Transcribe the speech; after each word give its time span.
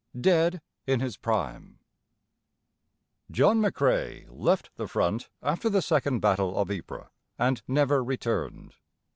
IX. 0.15 0.21
Dead 0.21 0.61
in 0.87 0.99
His 0.99 1.15
Prime 1.15 1.77
John 3.29 3.61
McCrae 3.61 4.25
left 4.31 4.71
the 4.75 4.87
front 4.87 5.29
after 5.43 5.69
the 5.69 5.79
second 5.83 6.21
battle 6.21 6.57
of 6.57 6.71
Ypres, 6.71 7.09
and 7.37 7.61
never 7.67 8.03
returned. 8.03 8.73